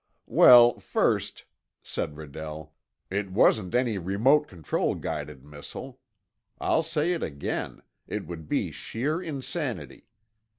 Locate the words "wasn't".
3.29-3.75